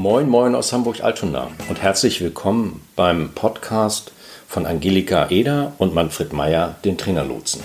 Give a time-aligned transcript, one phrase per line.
[0.00, 4.12] Moin, moin aus Hamburg-Altona und herzlich willkommen beim Podcast
[4.46, 7.62] von Angelika Eder und Manfred Meyer, den Trainerlotsen.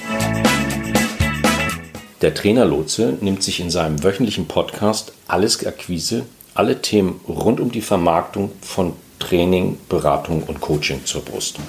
[2.24, 6.26] Der Trainerlotse nimmt sich in seinem wöchentlichen Podcast alles Akquise,
[6.56, 11.60] alle Themen rund um die Vermarktung von Training, Beratung und Coaching zur Brust.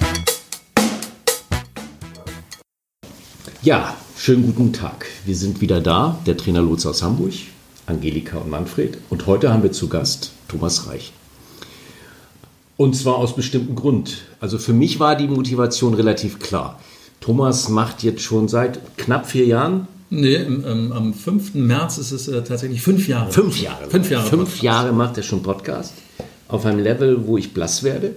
[3.61, 5.05] Ja, schönen guten Tag.
[5.25, 7.33] Wir sind wieder da, der Trainerlotse aus Hamburg,
[7.85, 8.97] Angelika und Manfred.
[9.11, 11.11] Und heute haben wir zu Gast Thomas Reich.
[12.77, 14.23] Und zwar aus bestimmten Grund.
[14.39, 16.79] Also für mich war die Motivation relativ klar.
[17.21, 19.87] Thomas macht jetzt schon seit knapp vier Jahren.
[20.09, 21.55] Nee, ähm, am 5.
[21.55, 23.31] März ist es äh, tatsächlich fünf Jahre.
[23.31, 23.89] Fünf Jahre.
[23.89, 24.27] Fünf Jahre.
[24.27, 25.93] Fünf Jahre macht er schon Podcast.
[26.47, 28.15] Auf einem Level, wo ich blass werde.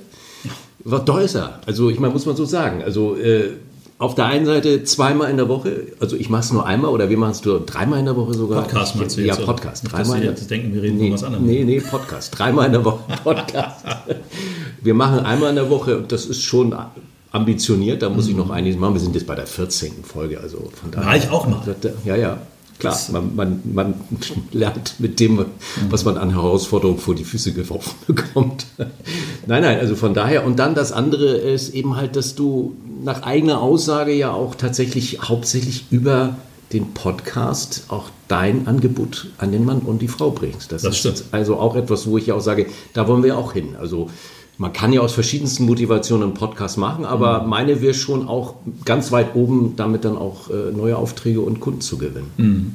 [0.84, 1.60] War doch ist er.
[1.66, 2.82] Also ich meine, muss man so sagen.
[2.82, 3.52] Also äh,
[3.98, 7.10] auf der einen Seite zweimal in der Woche, also ich mache es nur einmal oder
[7.10, 8.62] wir machen es nur dreimal in der Woche sogar.
[8.62, 9.44] Podcast meinst du Ja, jetzt?
[9.44, 9.82] Podcast.
[9.82, 11.46] Nicht, Dreimal in der dass jetzt denken, wir reden nee, von was anderem.
[11.46, 12.38] Nee, nee, Podcast.
[12.38, 13.84] Dreimal in der Woche Podcast.
[14.82, 16.74] wir machen einmal in der Woche und das ist schon
[17.32, 18.94] ambitioniert, da muss ich noch einiges machen.
[18.94, 20.04] Wir sind jetzt bei der 14.
[20.04, 21.06] Folge, also von daher.
[21.06, 21.60] War ich auch mal.
[22.04, 22.38] Ja, ja.
[22.78, 23.94] Klar, man, man, man
[24.52, 25.44] lernt mit dem,
[25.90, 28.66] was man an Herausforderungen vor die Füße geworfen bekommt.
[29.46, 30.44] Nein, nein, also von daher.
[30.46, 35.20] Und dann das andere ist eben halt, dass du nach eigener Aussage ja auch tatsächlich
[35.22, 36.36] hauptsächlich über
[36.72, 40.70] den Podcast auch dein Angebot an den Mann und die Frau bringst.
[40.70, 41.24] Das, Das ist stimmt.
[41.32, 43.74] also auch etwas, wo ich ja auch sage, da wollen wir auch hin.
[43.80, 44.10] Also
[44.58, 47.48] man kann ja aus verschiedensten Motivationen einen Podcast machen, aber Mhm.
[47.48, 51.80] meine wäre schon auch ganz weit oben, damit dann auch äh, neue Aufträge und Kunden
[51.80, 52.30] zu gewinnen.
[52.36, 52.74] Mhm.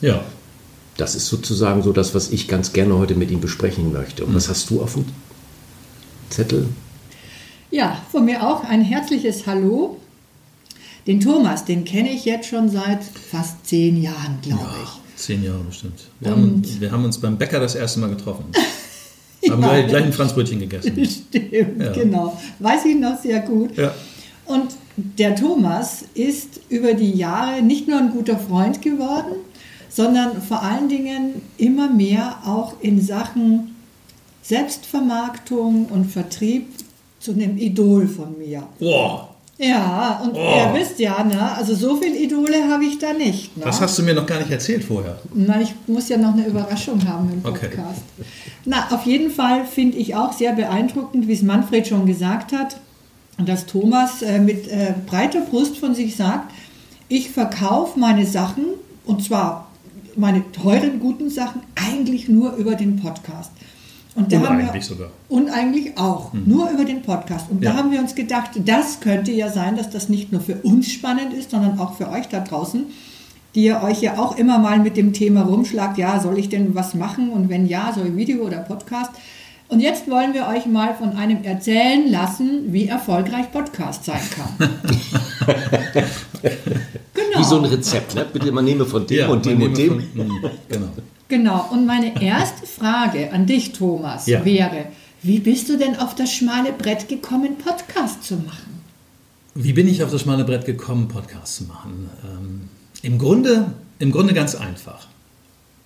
[0.00, 0.20] Ja.
[0.98, 4.24] Das ist sozusagen so das, was ich ganz gerne heute mit ihm besprechen möchte.
[4.24, 4.36] Und Mhm.
[4.36, 5.04] was hast du auf dem
[6.30, 6.68] Zettel?
[7.70, 9.96] Ja, von mir auch ein herzliches Hallo.
[11.06, 15.20] Den Thomas, den kenne ich jetzt schon seit fast zehn Jahren, glaube ich.
[15.20, 16.00] Zehn Jahre bestimmt.
[16.20, 18.44] Wir haben, wir haben uns beim Bäcker das erste Mal getroffen.
[19.50, 19.68] Haben Ja.
[19.68, 20.92] gleich, gleich ein Franzbrötchen gegessen.
[21.04, 21.92] Stimmt, Ja.
[21.92, 22.36] genau.
[22.58, 23.76] Weiß ich noch sehr gut.
[23.76, 23.94] Ja.
[24.46, 29.34] Und der Thomas ist über die Jahre nicht nur ein guter Freund geworden,
[29.88, 33.76] sondern vor allen Dingen immer mehr auch in Sachen
[34.42, 36.68] Selbstvermarktung und Vertrieb
[37.18, 38.66] zu einem Idol von mir.
[38.78, 39.28] Boah,
[39.58, 40.38] Ja, und Oh.
[40.38, 41.52] ihr wisst ja, ne?
[41.52, 43.56] also so viele Idole habe ich da nicht.
[43.56, 43.64] Ne?
[43.64, 45.18] das hast du mir noch gar nicht erzählt vorher.
[45.32, 47.68] Nein, ich muss ja noch eine Überraschung haben im Okay.
[47.68, 48.02] Podcast.
[48.66, 52.76] Na, auf jeden Fall finde ich auch sehr beeindruckend, wie es Manfred schon gesagt hat,
[53.38, 56.52] dass Thomas äh, mit äh, breiter Brust von sich sagt,
[57.08, 58.64] ich verkaufe meine Sachen,
[59.06, 59.68] und zwar
[60.16, 63.52] meine teuren, guten Sachen, eigentlich nur über den Podcast.
[64.16, 65.10] Und da Und haben eigentlich wir, sogar.
[65.28, 67.50] Und eigentlich auch, nur über den Podcast.
[67.50, 67.72] Und Ja.
[67.72, 70.90] da haben wir uns gedacht, das könnte ja sein, dass das nicht nur für uns
[70.90, 72.84] spannend ist, sondern auch für euch da draußen,
[73.54, 76.74] die ihr euch ja auch immer mal mit dem Thema rumschlagt, ja, soll ich denn
[76.74, 77.30] was machen?
[77.30, 79.10] Und wenn ja, soll ich Video oder Podcast?
[79.68, 84.70] Und jetzt wollen wir euch mal von einem erzählen lassen, wie erfolgreich Podcast sein kann.
[87.36, 87.46] genau.
[87.46, 88.26] Wie so ein Rezept, ne?
[88.32, 90.00] Bitte, man nehme von dem und dem und dem.
[90.14, 90.88] Von, mh, genau.
[91.28, 94.44] Genau, und meine erste Frage an dich, Thomas, Ja.
[94.44, 94.86] wäre,
[95.24, 98.80] wie bist du denn auf das schmale Brett gekommen, Podcast zu machen?
[99.56, 102.10] Wie bin ich auf das schmale Brett gekommen, Podcasts zu machen?
[102.24, 102.68] Ähm,
[103.02, 105.08] im, Grunde, Im Grunde ganz einfach.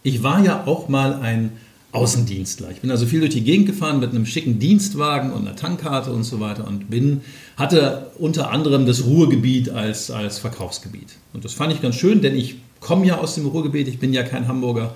[0.03, 1.53] Ich war ja auch mal ein
[1.93, 2.71] Außendienstler.
[2.71, 6.13] Ich bin also viel durch die Gegend gefahren mit einem schicken Dienstwagen und einer Tankkarte
[6.13, 7.23] und so weiter und bin,
[7.57, 11.09] hatte unter anderem das Ruhrgebiet als, als Verkaufsgebiet.
[11.33, 14.13] Und das fand ich ganz schön, denn ich komme ja aus dem Ruhrgebiet, ich bin
[14.13, 14.95] ja kein Hamburger.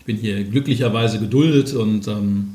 [0.00, 2.54] Ich bin hier glücklicherweise geduldet und ähm,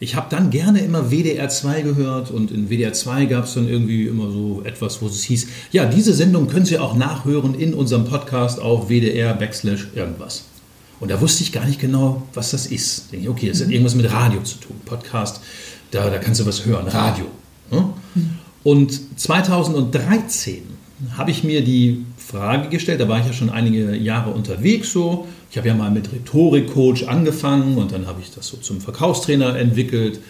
[0.00, 3.68] ich habe dann gerne immer WDR 2 gehört und in WDR 2 gab es dann
[3.68, 7.74] irgendwie immer so etwas, wo es hieß, ja, diese Sendung können Sie auch nachhören in
[7.74, 10.44] unserem Podcast auf WDR Backslash irgendwas.
[11.00, 13.12] Und da wusste ich gar nicht genau, was das ist.
[13.12, 14.76] Denke ich, okay, das hat irgendwas mit Radio zu tun.
[14.84, 15.40] Podcast,
[15.90, 17.26] da, da kannst du was hören, Radio.
[17.70, 17.88] Ne?
[18.64, 20.62] Und 2013
[21.16, 25.28] habe ich mir die Frage gestellt, da war ich ja schon einige Jahre unterwegs so.
[25.50, 29.56] Ich habe ja mal mit Rhetorikcoach angefangen und dann habe ich das so zum Verkaufstrainer
[29.56, 30.20] entwickelt.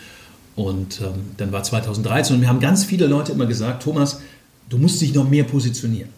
[0.55, 4.21] Und ähm, dann war 2013 und mir haben ganz viele Leute immer gesagt, Thomas,
[4.69, 6.11] du musst dich noch mehr positionieren.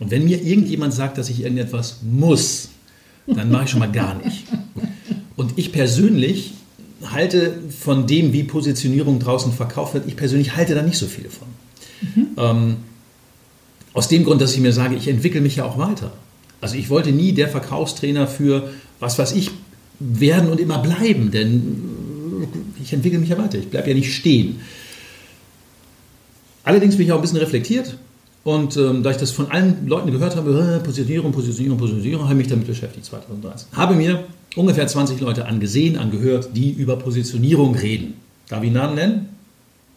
[0.00, 2.70] Und wenn mir irgendjemand sagt, dass ich irgendetwas muss,
[3.26, 4.44] dann mache ich schon mal gar nicht.
[5.36, 6.54] Und ich persönlich
[7.04, 11.28] halte von dem, wie Positionierung draußen verkauft wird, ich persönlich halte da nicht so viel
[11.28, 11.48] von.
[12.36, 12.76] Ähm,
[13.92, 16.12] aus dem Grund, dass ich mir sage, ich entwickle mich ja auch weiter.
[16.60, 19.50] Also ich wollte nie der Verkaufstrainer für was weiß ich
[20.00, 21.82] werden und immer bleiben, denn
[22.82, 24.60] ich entwickle mich ja weiter, ich bleibe ja nicht stehen.
[26.64, 27.96] Allerdings bin ich auch ein bisschen reflektiert
[28.44, 32.34] und ähm, da ich das von allen Leuten gehört habe, äh, Positionierung, Positionierung, Positionierung, habe
[32.34, 33.68] ich mich damit beschäftigt 2013.
[33.72, 34.24] Habe mir
[34.54, 38.14] ungefähr 20 Leute angesehen, angehört, die über Positionierung reden.
[38.48, 39.28] Darf ich Namen nennen?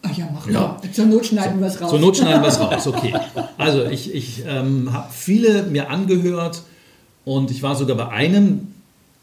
[0.02, 0.78] Ach ja, mach Ja.
[0.82, 0.92] mal.
[0.92, 1.90] Zur Not schneiden wir es raus.
[1.90, 3.14] Zur Not schneiden wir es raus, okay.
[3.58, 6.62] Also ich, ich ähm, habe viele mir angehört
[7.24, 8.68] und ich war sogar bei einem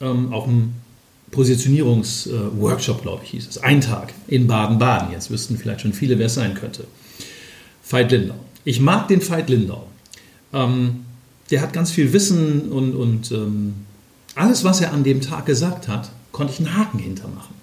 [0.02, 0.74] ähm, auf einem
[1.32, 3.58] Positionierungsworkshop, glaube ich, hieß es.
[3.64, 5.12] Ein Tag in Baden-Baden.
[5.12, 6.86] Jetzt wüssten vielleicht schon viele, wer es sein könnte.
[7.90, 8.36] Veit Lindau.
[8.66, 9.88] Ich mag den Veit Lindau.
[10.52, 11.06] Ähm,
[11.52, 13.76] der hat ganz viel Wissen und, und ähm,
[14.34, 17.56] alles, was er an dem Tag gesagt hat, konnte ich einen Haken hintermachen.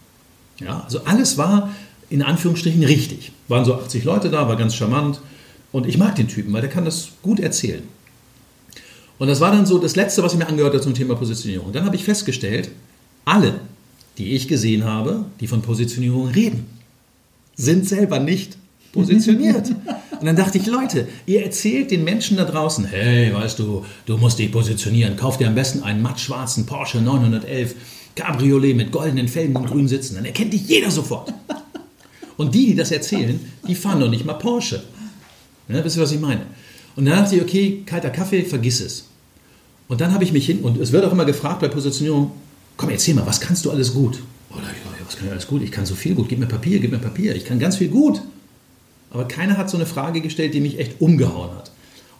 [0.60, 1.70] Ja, also alles war
[2.08, 3.32] in Anführungsstrichen richtig.
[3.48, 5.20] Waren so 80 Leute da, war ganz charmant.
[5.72, 7.82] Und ich mag den Typen, weil der kann das gut erzählen.
[9.18, 11.72] Und das war dann so das Letzte, was ich mir angehört habe zum Thema Positionierung.
[11.72, 12.70] Dann habe ich festgestellt,
[13.24, 13.60] alle,
[14.18, 16.66] die ich gesehen habe, die von Positionierung reden,
[17.56, 18.56] sind selber nicht
[18.92, 19.74] positioniert.
[20.22, 24.16] Und dann dachte ich, Leute, ihr erzählt den Menschen da draußen, hey, weißt du, du
[24.18, 27.74] musst dich positionieren, kauf dir am besten einen mattschwarzen Porsche 911
[28.14, 31.34] Cabriolet mit goldenen Felgen und grünen Sitzen, dann erkennt dich jeder sofort.
[32.36, 34.84] Und die, die das erzählen, die fahren doch nicht mal Porsche.
[35.68, 36.42] Ja, wisst ihr, was ich meine?
[36.94, 39.08] Und dann dachte ich, okay, kalter Kaffee, vergiss es.
[39.88, 42.30] Und dann habe ich mich hin, und es wird auch immer gefragt bei Positionierung,
[42.76, 44.20] komm, erzähl mal, was kannst du alles gut?
[44.50, 45.62] Oh, da hab ich was kann ich alles gut?
[45.62, 47.88] Ich kann so viel gut, gib mir Papier, gib mir Papier, ich kann ganz viel
[47.88, 48.22] gut.
[49.12, 51.70] Aber keiner hat so eine Frage gestellt, die mich echt umgehauen hat.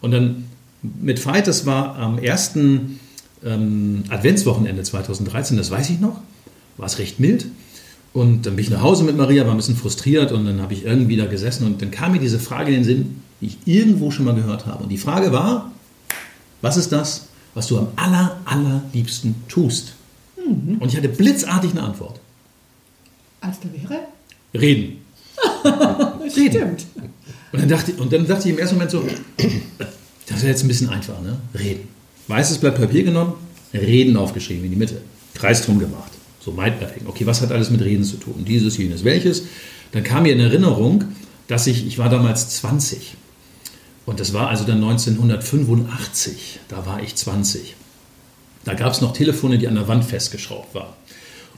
[0.01, 0.45] Und dann
[0.81, 2.99] mit Veit, das war am ersten
[3.43, 6.21] ähm, Adventswochenende 2013, das weiß ich noch,
[6.77, 7.47] war es recht mild.
[8.13, 10.73] Und dann bin ich nach Hause mit Maria, war ein bisschen frustriert und dann habe
[10.73, 13.57] ich irgendwie da gesessen und dann kam mir diese Frage in den Sinn, die ich
[13.65, 14.83] irgendwo schon mal gehört habe.
[14.83, 15.71] Und die Frage war,
[16.61, 19.95] was ist das, was du am aller, allerliebsten tust?
[20.45, 22.19] Und ich hatte blitzartig eine Antwort.
[23.41, 23.99] Als da wäre?
[24.53, 25.02] Reden.
[26.29, 26.85] Stimmt.
[27.51, 29.03] Und dann, dachte, und dann dachte ich im ersten Moment so,
[30.27, 31.37] das ist jetzt ein bisschen einfach, ne?
[31.57, 31.87] Reden.
[32.27, 33.33] Weißes Blatt Papier genommen,
[33.73, 35.01] Reden aufgeschrieben in die Mitte,
[35.33, 36.11] Kreis drum gemacht.
[36.39, 37.07] So Mindmapping.
[37.07, 38.43] Okay, was hat alles mit Reden zu tun?
[38.45, 39.43] Dieses, jenes, welches?
[39.91, 41.05] Dann kam mir in Erinnerung,
[41.47, 43.15] dass ich, ich war damals 20.
[44.05, 46.59] Und das war also dann 1985.
[46.67, 47.75] Da war ich 20.
[48.65, 50.93] Da gab es noch Telefone, die an der Wand festgeschraubt waren.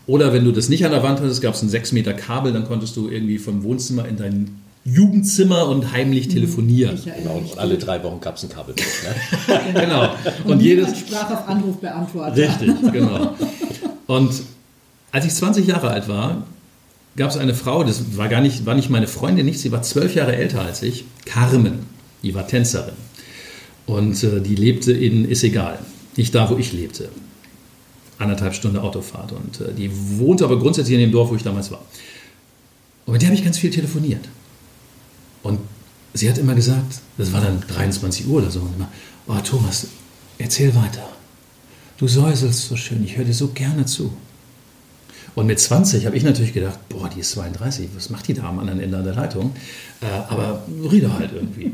[0.07, 2.53] Oder wenn du das nicht an der Wand hattest, gab es ein 6 Meter Kabel,
[2.53, 6.95] dann konntest du irgendwie vom Wohnzimmer in dein Jugendzimmer und heimlich telefonieren.
[6.95, 7.53] Ich erinnere mich.
[7.53, 8.75] Und alle drei Wochen gab es ein Kabel.
[8.75, 9.59] Ne?
[9.81, 10.13] Genau.
[10.43, 12.37] Und, Und jedes, sprach auf Anruf beantwortet.
[12.37, 13.35] Richtig, genau.
[14.05, 14.31] Und
[15.11, 16.45] als ich 20 Jahre alt war,
[17.15, 19.81] gab es eine Frau, das war gar nicht, war nicht meine Freundin, nicht, sie war
[19.81, 21.79] zwölf Jahre älter als ich, Carmen,
[22.21, 22.93] die war Tänzerin.
[23.87, 25.79] Und äh, die lebte in, ist egal,
[26.15, 27.09] nicht da, wo ich lebte.
[28.17, 29.31] Anderthalb Stunden Autofahrt.
[29.31, 31.83] Und äh, die wohnte aber grundsätzlich in dem Dorf, wo ich damals war.
[33.05, 34.27] Und mit der habe ich ganz viel telefoniert.
[35.43, 35.59] Und
[36.13, 38.89] sie hat immer gesagt, das war dann 23 Uhr oder so, und immer,
[39.27, 39.87] oh Thomas,
[40.37, 41.07] erzähl weiter.
[41.97, 44.11] Du säuselst so schön, ich höre dir so gerne zu.
[45.35, 48.43] Und mit 20 habe ich natürlich gedacht, boah, die ist 32, was macht die da
[48.43, 49.53] am anderen Ende der Leitung?
[50.01, 51.73] Äh, aber rede halt irgendwie.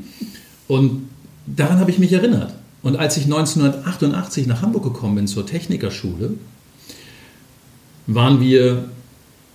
[0.68, 1.10] Und
[1.46, 2.54] daran habe ich mich erinnert.
[2.84, 6.34] Und als ich 1988 nach Hamburg gekommen bin zur Technikerschule,
[8.08, 8.86] waren wir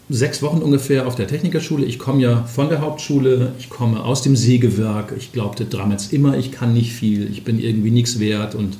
[0.08, 1.84] sechs Wochen ungefähr auf der Technikerschule.
[1.84, 5.12] Ich komme ja von der Hauptschule, ich komme aus dem Sägewerk.
[5.16, 8.78] Ich glaubte damals immer, ich kann nicht viel, ich bin irgendwie nichts wert und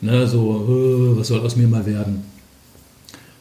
[0.00, 2.24] ne, so, äh, was soll aus mir mal werden?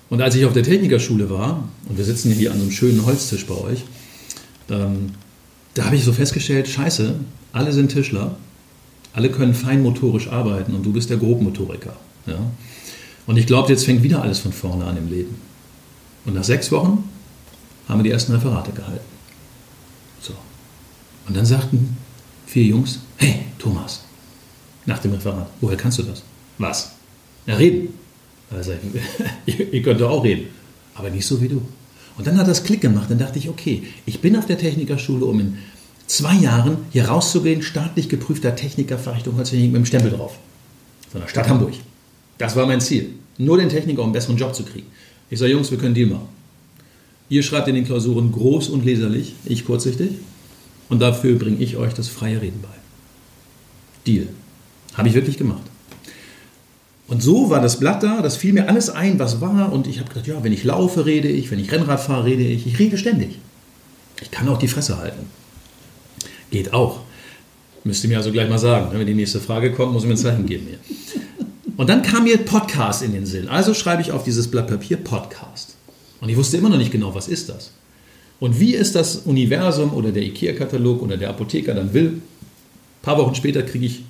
[0.10, 3.04] Und als ich auf der Technikerschule war, und wir sitzen hier an so einem schönen
[3.04, 3.84] Holztisch bei euch,
[4.70, 5.10] ähm,
[5.74, 7.16] da habe ich so festgestellt, scheiße,
[7.52, 8.38] alle sind Tischler,
[9.14, 11.96] alle können feinmotorisch arbeiten und du bist der Grobmotoriker.
[12.26, 12.40] Ja?
[13.28, 15.36] Und ich glaube, jetzt fängt wieder alles von vorne an im Leben.
[16.26, 17.10] Und nach sechs Wochen
[17.88, 19.06] haben wir die ersten Referate gehalten.
[20.20, 20.34] So.
[21.28, 21.98] Und dann sagten
[22.48, 24.04] vier Jungs, hey, Thomas,
[24.86, 26.24] nach dem Referat, woher kannst du das?
[26.58, 26.92] Was?
[27.46, 27.94] Ja, reden.
[28.52, 28.74] Also,
[29.46, 30.48] ihr könnt doch auch reden,
[30.96, 31.62] aber nicht so wie du.
[32.18, 35.26] Und dann hat das Klick gemacht, dann dachte ich, okay, ich bin auf der Technikerschule,
[35.26, 35.58] um in
[36.08, 40.38] zwei Jahren hier rauszugehen, staatlich geprüfter Techniker Fachrichtung Holztechnik mit dem Stempel drauf.
[41.12, 41.74] Von der Stadt Hamburg.
[42.38, 43.10] Das war mein Ziel.
[43.38, 44.88] Nur den Techniker, um einen besseren Job zu kriegen.
[45.30, 46.28] Ich sage, Jungs, wir können Deal machen.
[47.30, 50.12] Ihr schreibt in den Klausuren groß und leserlich, ich kurzsichtig.
[50.90, 52.68] Und dafür bringe ich euch das freie Reden bei.
[54.06, 54.28] Deal.
[54.94, 55.64] Habe ich wirklich gemacht.
[57.08, 59.72] Und so war das Blatt da, das fiel mir alles ein, was war.
[59.72, 62.44] Und ich habe gedacht, ja, wenn ich laufe, rede ich, wenn ich Rennrad fahre, rede
[62.44, 62.68] ich.
[62.68, 63.40] Ich rede ständig.
[64.22, 65.26] Ich kann auch die Fresse halten.
[66.54, 67.00] Geht auch.
[67.84, 68.90] Müsst ihr mir also gleich mal sagen.
[68.92, 70.78] Wenn die nächste Frage kommt, muss ich mir ein Zeichen geben hier.
[71.78, 73.48] Und dann kam mir Podcast in den Sinn.
[73.48, 75.76] Also schreibe ich auf dieses Blatt Papier Podcast.
[76.22, 77.72] Und ich wusste immer noch nicht genau, was ist das.
[78.40, 82.10] Und wie ist das Universum oder der IKEA-Katalog oder der Apotheker dann will.
[82.10, 82.22] Ein
[83.02, 84.04] paar Wochen später kriege ich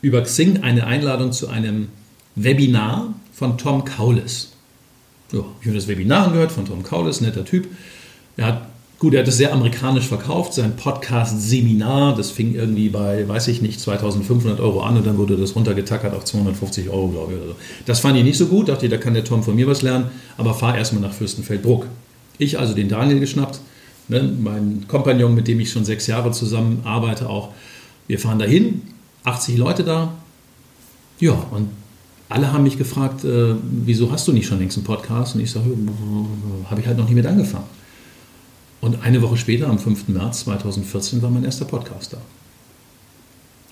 [0.00, 1.88] über Xing eine Einladung zu einem
[2.34, 4.52] Webinar von Tom Kaulis.
[5.32, 7.68] Ja, ich habe das Webinar angehört von Tom Kaulis, netter Typ.
[8.38, 8.69] Er hat,
[9.00, 13.62] gut, er hat es sehr amerikanisch verkauft, sein Podcast-Seminar, das fing irgendwie bei, weiß ich
[13.62, 17.38] nicht, 2500 Euro an und dann wurde das runtergetackert auf 250 Euro, glaube ich.
[17.38, 17.56] Oder so.
[17.86, 19.80] Das fand ich nicht so gut, dachte ich, da kann der Tom von mir was
[19.80, 21.86] lernen, aber fahr erstmal nach Fürstenfeldbruck.
[22.36, 23.60] Ich also den Daniel geschnappt,
[24.08, 27.54] ne, mein Kompagnon, mit dem ich schon sechs Jahre zusammen arbeite auch.
[28.06, 28.82] Wir fahren dahin,
[29.24, 30.12] 80 Leute da.
[31.20, 31.70] Ja, und
[32.28, 35.36] alle haben mich gefragt, äh, wieso hast du nicht schon längst einen Podcast?
[35.36, 35.70] Und ich sage,
[36.70, 37.79] habe ich halt noch nie mit angefangen.
[38.80, 40.08] Und eine Woche später, am 5.
[40.08, 42.18] März 2014, war mein erster Podcast da.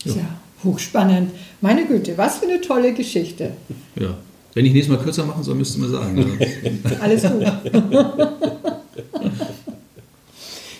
[0.04, 0.14] Ja.
[0.16, 0.28] ja,
[0.64, 1.32] hochspannend.
[1.60, 3.52] Meine Güte, was für eine tolle Geschichte.
[3.96, 4.16] Ja.
[4.54, 6.38] Wenn ich nächstes Mal kürzer machen soll, müsst ihr mir sagen.
[7.00, 7.42] Alles gut.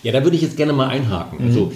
[0.03, 1.39] ja, da würde ich jetzt gerne mal einhaken.
[1.41, 1.73] Also, mhm.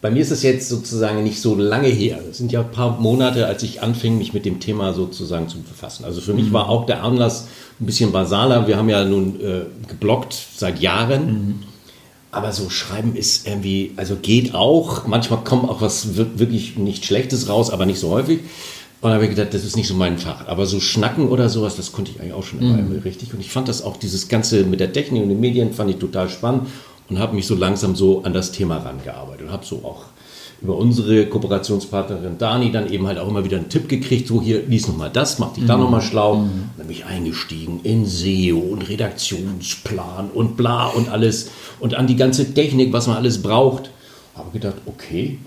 [0.00, 2.20] Bei mir ist es jetzt sozusagen nicht so lange her.
[2.30, 5.60] Es sind ja ein paar Monate, als ich anfing, mich mit dem Thema sozusagen zu
[5.60, 6.04] befassen.
[6.04, 6.52] Also für mich mhm.
[6.52, 7.48] war auch der Anlass
[7.80, 8.68] ein bisschen basaler.
[8.68, 11.26] Wir haben ja nun äh, geblockt seit Jahren.
[11.26, 11.54] Mhm.
[12.30, 15.06] Aber so schreiben ist irgendwie, also geht auch.
[15.06, 18.40] Manchmal kommt auch was wirklich nicht Schlechtes raus, aber nicht so häufig.
[19.00, 20.46] Und da habe ich gedacht, das ist nicht so mein Fach.
[20.46, 23.00] Aber so schnacken oder sowas, das konnte ich eigentlich auch schon immer mhm.
[23.00, 23.32] richtig.
[23.34, 25.96] Und ich fand das auch, dieses Ganze mit der Technik und den Medien, fand ich
[25.96, 26.68] total spannend
[27.08, 30.04] und habe mich so langsam so an das Thema rangearbeitet und habe so auch
[30.60, 34.66] über unsere Kooperationspartnerin Dani dann eben halt auch immer wieder einen Tipp gekriegt, so hier,
[34.66, 36.36] lies nochmal das, mach dich da nochmal schlau.
[36.36, 36.70] Mhm.
[36.76, 42.16] Dann bin ich eingestiegen in SEO und Redaktionsplan und bla und alles und an die
[42.16, 43.90] ganze Technik, was man alles braucht.
[44.34, 45.38] Habe gedacht, okay,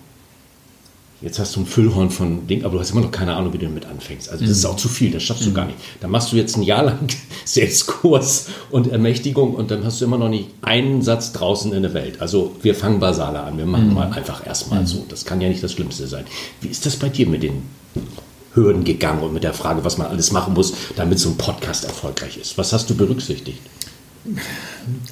[1.21, 3.59] Jetzt hast du ein Füllhorn von Ding, aber du hast immer noch keine Ahnung, wie
[3.59, 4.29] du damit anfängst.
[4.29, 4.71] Also das ist mhm.
[4.71, 5.53] auch zu viel, das schaffst du mhm.
[5.53, 5.77] gar nicht.
[5.99, 7.07] Dann machst du jetzt ein Jahr lang
[7.45, 11.93] Selbstkurs und Ermächtigung und dann hast du immer noch nicht einen Satz draußen in der
[11.93, 12.21] Welt.
[12.21, 13.93] Also wir fangen basaler an, wir machen mhm.
[13.93, 15.05] mal einfach erstmal so.
[15.09, 16.25] Das kann ja nicht das Schlimmste sein.
[16.59, 17.61] Wie ist das bei dir mit den
[18.55, 21.85] Hürden gegangen und mit der Frage, was man alles machen muss, damit so ein Podcast
[21.85, 22.57] erfolgreich ist?
[22.57, 23.59] Was hast du berücksichtigt?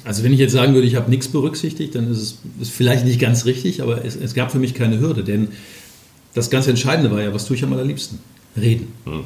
[0.04, 3.04] Also wenn ich jetzt sagen würde, ich habe nichts berücksichtigt, dann ist es ist vielleicht
[3.04, 5.48] nicht ganz richtig, aber es, es gab für mich keine Hürde, denn
[6.34, 8.18] das ganz Entscheidende war ja, was tue ich am allerliebsten?
[8.56, 8.92] Reden.
[9.04, 9.24] Mhm.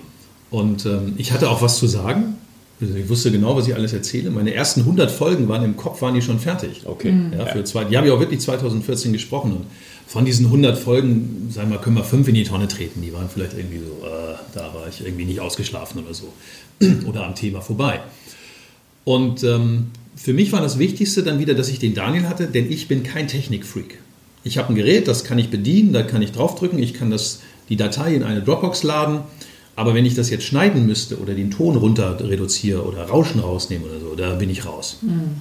[0.51, 2.37] Und ähm, ich hatte auch was zu sagen.
[2.81, 4.31] Ich wusste genau, was ich alles erzähle.
[4.31, 6.83] Meine ersten 100 Folgen waren im Kopf, waren die schon fertig.
[6.85, 7.13] Okay.
[7.13, 7.33] Mhm.
[7.33, 9.53] Ja, für zwei, die habe ich auch wirklich 2014 gesprochen.
[9.53, 9.67] Und
[10.07, 13.01] von diesen 100 Folgen, sagen wir, können wir fünf in die Tonne treten.
[13.01, 16.33] Die waren vielleicht irgendwie so, äh, da war ich irgendwie nicht ausgeschlafen oder so.
[17.07, 18.01] oder am Thema vorbei.
[19.05, 22.71] Und ähm, für mich war das Wichtigste dann wieder, dass ich den Daniel hatte, denn
[22.71, 23.99] ich bin kein Technikfreak.
[24.45, 27.41] Ich habe ein Gerät, das kann ich bedienen, da kann ich draufdrücken, ich kann das,
[27.71, 29.21] die Datei in eine Dropbox laden.
[29.75, 33.87] Aber wenn ich das jetzt schneiden müsste oder den Ton runter reduziere oder Rauschen rausnehme
[33.87, 34.99] oder so, da bin ich raus.
[35.01, 35.41] Mhm.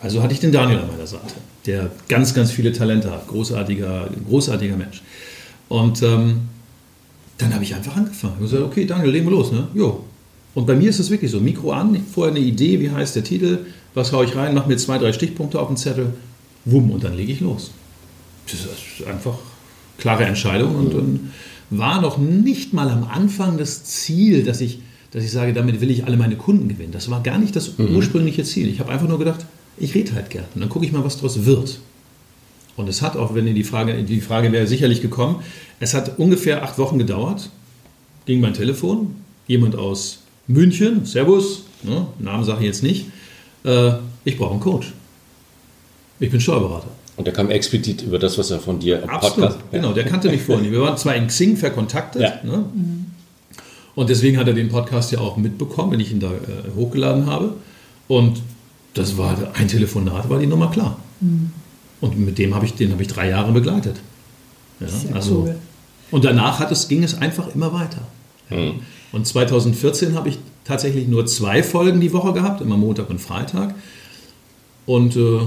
[0.00, 1.34] Also hatte ich den Daniel an meiner Seite,
[1.64, 5.02] der ganz, ganz viele Talente hat, großartiger, großartiger Mensch.
[5.68, 6.40] Und ähm,
[7.38, 8.34] dann habe ich einfach angefangen.
[8.38, 9.68] Ich gesagt, okay, Daniel, legen wir los, ne?
[9.72, 10.04] Jo.
[10.54, 13.24] Und bei mir ist es wirklich so: Mikro an, vorher eine Idee, wie heißt der
[13.24, 13.60] Titel,
[13.94, 16.12] was haue ich rein, mache mir zwei, drei Stichpunkte auf den Zettel,
[16.64, 17.70] wumm, und dann lege ich los
[18.46, 19.38] das ist einfach
[19.98, 21.32] klare Entscheidung und, und,
[21.70, 24.80] war noch nicht mal am Anfang das Ziel, dass ich,
[25.10, 26.92] dass ich sage, damit will ich alle meine Kunden gewinnen.
[26.92, 27.96] Das war gar nicht das mhm.
[27.96, 28.68] ursprüngliche Ziel.
[28.68, 29.46] Ich habe einfach nur gedacht,
[29.78, 31.78] ich rede halt gern und dann gucke ich mal, was daraus wird.
[32.76, 35.42] Und es hat auch, wenn ihr die Frage, die Frage wäre sicherlich gekommen,
[35.80, 37.50] es hat ungefähr acht Wochen gedauert,
[38.26, 39.14] ging mein Telefon,
[39.46, 43.06] jemand aus München, Servus, ne, Namen sage ich jetzt nicht,
[43.64, 43.92] äh,
[44.24, 44.92] ich brauche einen Coach.
[46.20, 46.88] Ich bin Steuerberater.
[47.16, 49.70] Und der kam explizit über das, was er von dir im Absolut, Podcast...
[49.70, 50.72] Genau, der kannte mich vorher nicht.
[50.72, 52.40] Wir waren zwar in Xing verkontaktet, ja.
[52.42, 52.64] ne?
[53.94, 57.26] und deswegen hat er den Podcast ja auch mitbekommen, wenn ich ihn da äh, hochgeladen
[57.26, 57.54] habe.
[58.08, 58.40] Und
[58.94, 60.96] das war ein Telefonat, war die Nummer klar.
[61.20, 61.50] Mhm.
[62.00, 63.96] Und mit dem habe ich, den habe ich drei Jahre begleitet.
[64.80, 65.56] Ja, also, cool.
[66.10, 68.02] Und danach hat es, ging es einfach immer weiter.
[68.50, 68.80] Mhm.
[69.12, 73.74] Und 2014 habe ich tatsächlich nur zwei Folgen die Woche gehabt, immer Montag und Freitag.
[74.86, 75.40] Und äh,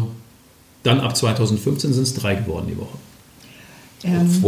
[0.85, 2.97] dann ab 2015 sind es drei geworden die Woche.
[4.03, 4.43] Ähm.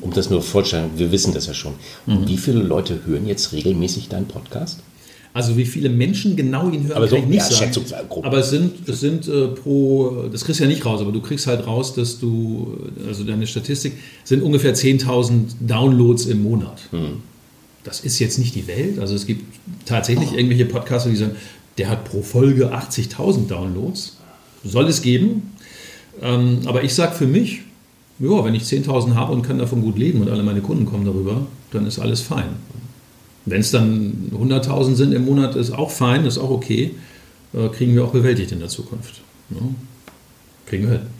[0.00, 1.74] Um das nur vorzustellen, wir wissen das ja schon.
[2.06, 2.26] Mhm.
[2.26, 4.80] Wie viele Leute hören jetzt regelmäßig deinen Podcast?
[5.34, 8.02] Also wie viele Menschen genau ihn hören, aber so, kann ich nicht ja, sagen.
[8.22, 11.20] Aber es sind, es sind äh, pro, das kriegst du ja nicht raus, aber du
[11.20, 16.80] kriegst halt raus, dass du, also deine Statistik, sind ungefähr 10.000 Downloads im Monat.
[16.90, 17.22] Mhm.
[17.84, 18.98] Das ist jetzt nicht die Welt.
[18.98, 19.44] Also es gibt
[19.84, 21.36] tatsächlich irgendwelche Podcaster, die sagen,
[21.76, 24.16] der hat pro Folge 80.000 Downloads.
[24.64, 25.52] Soll es geben,
[26.22, 27.62] ähm, aber ich sage für mich,
[28.18, 31.04] ja, wenn ich 10.000 habe und kann davon gut leben und alle meine Kunden kommen
[31.04, 32.48] darüber, dann ist alles fein.
[33.44, 36.94] Wenn es dann 100.000 sind im Monat, ist auch fein, ist auch okay.
[37.52, 39.20] Äh, kriegen wir auch bewältigt in der Zukunft.
[39.50, 39.60] Ja.
[40.66, 41.15] Kriegen wir hin.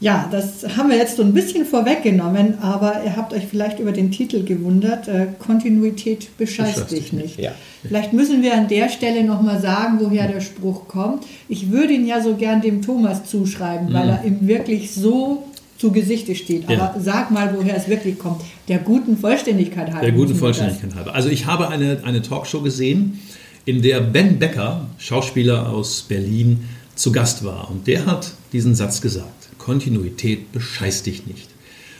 [0.00, 3.90] Ja, das haben wir jetzt so ein bisschen vorweggenommen, aber ihr habt euch vielleicht über
[3.90, 5.08] den Titel gewundert.
[5.08, 7.38] Äh, Kontinuität bescheißt dich nicht.
[7.38, 7.50] Ja.
[7.82, 11.24] Vielleicht müssen wir an der Stelle nochmal sagen, woher der Spruch kommt.
[11.48, 15.44] Ich würde ihn ja so gern dem Thomas zuschreiben, weil er ihm wirklich so
[15.78, 16.64] zu Gesichte steht.
[16.66, 16.94] Aber Ja.
[17.00, 18.42] sag mal, woher es wirklich kommt.
[18.68, 20.00] Der guten Vollständigkeit halber.
[20.02, 21.14] Der guten Vollständigkeit halber.
[21.14, 23.20] Also ich habe eine, eine Talkshow gesehen,
[23.64, 26.64] in der Ben Becker, Schauspieler aus Berlin,
[26.94, 27.70] zu Gast war.
[27.70, 29.37] Und der hat diesen Satz gesagt.
[29.68, 31.50] Kontinuität bescheißt dich nicht.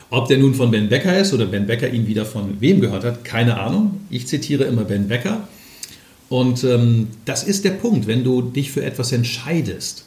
[0.09, 3.03] Ob der nun von Ben Becker ist oder Ben Becker ihn wieder von wem gehört
[3.03, 3.99] hat, keine Ahnung.
[4.09, 5.47] Ich zitiere immer Ben Becker.
[6.29, 10.05] Und ähm, das ist der Punkt, wenn du dich für etwas entscheidest,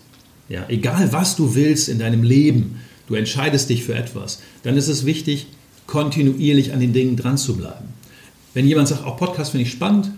[0.49, 4.89] ja, egal was du willst in deinem Leben, du entscheidest dich für etwas, dann ist
[4.89, 5.47] es wichtig,
[5.87, 7.91] kontinuierlich an den Dingen dran zu bleiben.
[8.55, 10.11] Wenn jemand sagt, auch Podcast finde ich spannend,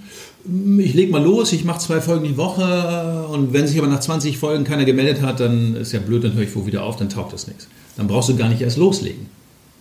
[0.78, 4.00] ich lege mal los, ich mache zwei Folgen die Woche und wenn sich aber nach
[4.00, 6.96] 20 Folgen keiner gemeldet hat, dann ist ja blöd, dann höre ich wo wieder auf,
[6.96, 7.68] dann taugt das nichts.
[7.96, 9.26] Dann brauchst du gar nicht erst loslegen.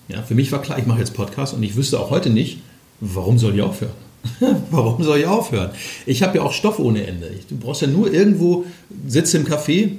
[0.07, 2.59] Ja, für mich war klar, ich mache jetzt Podcast und ich wüsste auch heute nicht,
[3.01, 3.93] warum soll ich aufhören?
[4.71, 5.71] warum soll ich aufhören?
[6.05, 7.29] Ich habe ja auch Stoff ohne Ende.
[7.49, 8.65] Du brauchst ja nur irgendwo,
[9.05, 9.91] sitzt im Café,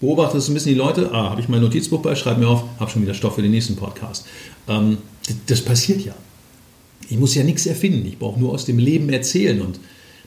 [0.00, 2.90] beobachtest ein bisschen die Leute, ah, habe ich mein Notizbuch bei, schreib mir auf, habe
[2.90, 4.26] schon wieder Stoff für den nächsten Podcast.
[4.68, 4.98] Ähm,
[5.46, 6.14] das passiert ja.
[7.10, 9.60] Ich muss ja nichts erfinden, ich brauche nur aus dem Leben erzählen.
[9.60, 9.80] Und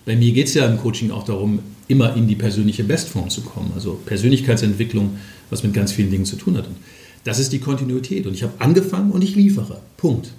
[0.05, 3.41] bei mir geht es ja im Coaching auch darum, immer in die persönliche Bestform zu
[3.41, 3.71] kommen.
[3.75, 5.17] Also Persönlichkeitsentwicklung,
[5.49, 6.67] was mit ganz vielen Dingen zu tun hat.
[6.67, 6.77] Und
[7.23, 8.25] das ist die Kontinuität.
[8.25, 9.81] Und ich habe angefangen und ich liefere.
[9.97, 10.31] Punkt.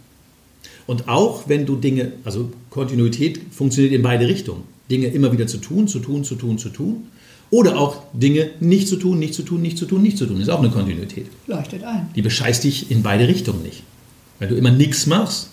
[0.87, 4.65] Und auch wenn du Dinge, also Kontinuität funktioniert in beide Richtungen.
[4.91, 7.05] Dinge immer wieder zu tun, zu tun, zu tun, zu tun.
[7.51, 10.41] Oder auch Dinge nicht zu tun, nicht zu tun, nicht zu tun, nicht zu tun.
[10.41, 11.27] Ist auch eine Kontinuität.
[11.47, 12.09] Leuchtet ein.
[12.17, 13.83] Die bescheißt dich in beide Richtungen nicht.
[14.39, 15.51] Wenn du immer nichts machst,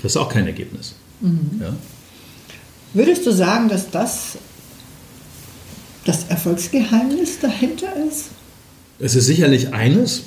[0.00, 0.94] kriegst du auch kein Ergebnis.
[1.60, 1.74] Ja?
[2.94, 4.38] Würdest du sagen, dass das
[6.04, 8.30] das Erfolgsgeheimnis dahinter ist?
[8.98, 10.24] Es ist sicherlich eines,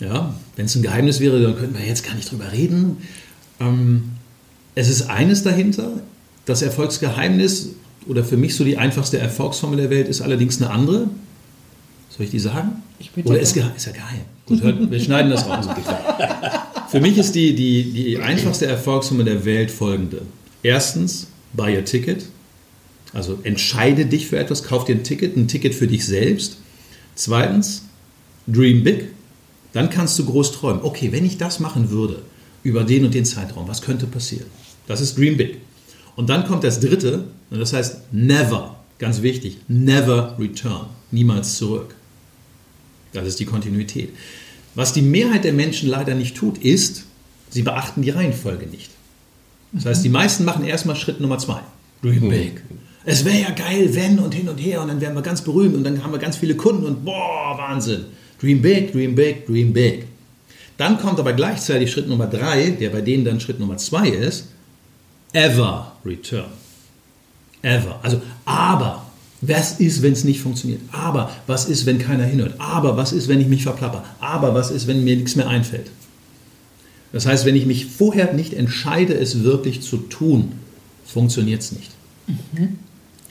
[0.00, 2.98] ja, wenn es ein Geheimnis wäre, dann könnten wir jetzt gar nicht drüber reden.
[3.60, 4.10] Ähm,
[4.74, 6.00] es ist eines dahinter,
[6.44, 7.70] das Erfolgsgeheimnis
[8.06, 11.08] oder für mich so die einfachste Erfolgsformel der Welt ist allerdings eine andere.
[12.10, 12.82] Soll ich die sagen?
[12.98, 14.20] Ich Oder ist, ist ja geheim.
[14.46, 15.66] Gut, hört, wir schneiden das raus.
[16.90, 20.22] Für mich ist die, die, die einfachste Erfolgsformel der Welt folgende.
[20.62, 22.24] Erstens, buy a ticket.
[23.12, 26.58] Also entscheide dich für etwas, kauf dir ein Ticket, ein Ticket für dich selbst.
[27.14, 27.84] Zweitens,
[28.46, 29.10] dream big.
[29.72, 30.82] Dann kannst du groß träumen.
[30.82, 32.22] Okay, wenn ich das machen würde,
[32.62, 34.46] über den und den Zeitraum, was könnte passieren?
[34.86, 35.58] Das ist dream big.
[36.16, 41.94] Und dann kommt das dritte, und das heißt never, ganz wichtig, never return, niemals zurück.
[43.12, 44.10] Das ist die Kontinuität.
[44.78, 47.02] Was die Mehrheit der Menschen leider nicht tut, ist,
[47.50, 48.92] sie beachten die Reihenfolge nicht.
[49.72, 51.58] Das heißt, die meisten machen erstmal Schritt Nummer zwei.
[52.00, 52.62] Dream big.
[53.04, 55.74] Es wäre ja geil, wenn und hin und her und dann wären wir ganz berühmt
[55.74, 58.04] und dann haben wir ganz viele Kunden und boah, Wahnsinn.
[58.40, 60.06] Dream big, dream big, dream big.
[60.76, 64.46] Dann kommt aber gleichzeitig Schritt Nummer drei, der bei denen dann Schritt Nummer zwei ist,
[65.32, 66.52] ever return.
[67.62, 67.98] Ever.
[68.04, 69.07] Also, aber,
[69.40, 70.80] was ist, wenn es nicht funktioniert?
[70.92, 72.54] Aber, was ist, wenn keiner hinhört?
[72.58, 74.04] Aber, was ist, wenn ich mich verplapper?
[74.20, 75.90] Aber, was ist, wenn mir nichts mehr einfällt?
[77.12, 80.52] Das heißt, wenn ich mich vorher nicht entscheide, es wirklich zu tun,
[81.06, 81.90] funktioniert es nicht.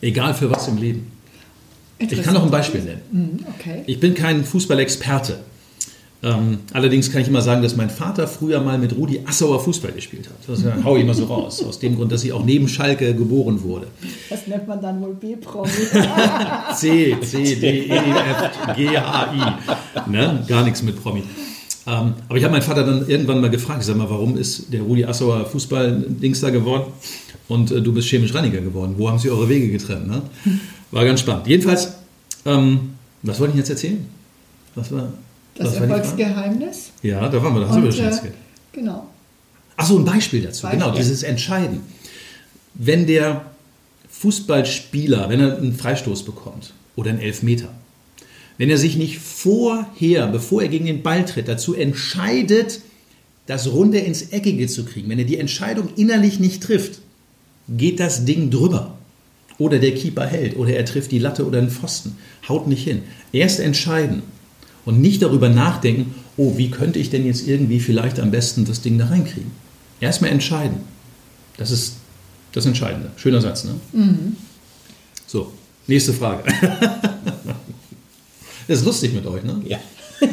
[0.02, 1.08] Egal für was im Leben.
[2.00, 3.02] Ich kann noch ein Beispiel nennen.
[3.12, 3.84] Mhm, Okay.
[3.88, 5.40] Ich bin kein Fußballexperte.
[6.24, 9.92] Ähm, allerdings kann ich immer sagen, dass mein Vater früher mal mit Rudi Assauer Fußball
[9.92, 10.36] gespielt hat.
[10.48, 11.64] Das äh, hau ich immer so raus.
[11.68, 13.88] Aus dem Grund, dass ich auch neben Schalke geboren wurde.
[14.30, 15.70] Das nennt man dann wohl B-Promi.
[16.76, 20.12] C, C, D, E, F, G, H, I.
[20.12, 20.44] Ne?
[20.48, 21.22] Gar nichts mit Promi.
[21.86, 24.74] Ähm, aber ich habe meinen Vater dann irgendwann mal gefragt, ich sag mal, warum ist
[24.74, 26.92] der Rudi Assauer Fußball-Dings da geworden
[27.48, 28.96] und äh, du bist chemisch Reiniger geworden?
[28.98, 30.08] Wo haben sie eure Wege getrennt?
[30.08, 30.24] Ne?
[30.92, 31.48] War ganz spannend.
[31.48, 31.94] Jedenfalls,
[32.46, 34.06] ähm, was wollte ich jetzt erzählen?
[34.76, 35.14] Was war,
[35.58, 35.94] Das Frage?
[35.94, 36.92] Erfolgsgeheimnis.
[37.02, 38.32] Ja, da waren wir, da hast du Und, schon äh,
[38.72, 39.08] genau.
[39.76, 40.64] Achso, ein Beispiel dazu.
[40.64, 40.80] Beispiel.
[40.80, 41.82] Genau, dieses Entscheiden.
[42.74, 43.46] Wenn der
[44.10, 47.70] Fußballspieler, wenn er einen Freistoß bekommt oder einen Elfmeter,
[48.58, 52.82] wenn er sich nicht vorher, bevor er gegen den Ball tritt, dazu entscheidet,
[53.46, 57.00] das Runde ins Eckige zu kriegen, wenn er die Entscheidung innerlich nicht trifft,
[57.70, 58.98] geht das Ding drüber.
[59.60, 62.18] Oder der Keeper hält, oder er trifft die Latte oder den Pfosten,
[62.48, 63.04] haut nicht hin.
[63.32, 64.22] Erst entscheiden
[64.88, 68.82] und nicht darüber nachdenken, oh, wie könnte ich denn jetzt irgendwie vielleicht am besten das
[68.82, 69.52] Ding da reinkriegen.
[70.00, 70.78] Erstmal entscheiden.
[71.58, 71.96] Das ist
[72.54, 73.12] das Entscheidende.
[73.18, 73.76] Schöner Satz, ne?
[75.28, 75.52] So,
[75.86, 76.44] nächste Frage.
[78.70, 79.62] Das ist lustig mit euch, ne?
[79.66, 79.78] Ja.